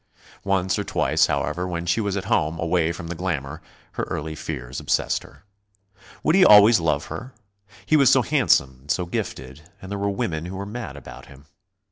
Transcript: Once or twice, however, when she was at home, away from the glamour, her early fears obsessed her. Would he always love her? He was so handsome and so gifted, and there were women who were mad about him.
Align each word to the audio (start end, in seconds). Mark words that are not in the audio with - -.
Once 0.43 0.79
or 0.79 0.83
twice, 0.83 1.27
however, 1.27 1.67
when 1.67 1.85
she 1.85 2.01
was 2.01 2.17
at 2.17 2.25
home, 2.25 2.57
away 2.57 2.91
from 2.91 3.05
the 3.05 3.13
glamour, 3.13 3.61
her 3.91 4.03
early 4.05 4.33
fears 4.33 4.79
obsessed 4.79 5.21
her. 5.21 5.43
Would 6.23 6.33
he 6.33 6.43
always 6.43 6.79
love 6.79 7.05
her? 7.05 7.35
He 7.85 7.95
was 7.97 8.09
so 8.09 8.23
handsome 8.23 8.79
and 8.81 8.89
so 8.89 9.05
gifted, 9.05 9.69
and 9.79 9.91
there 9.91 9.99
were 9.99 10.09
women 10.09 10.45
who 10.45 10.55
were 10.55 10.65
mad 10.65 10.97
about 10.97 11.27
him. 11.27 11.45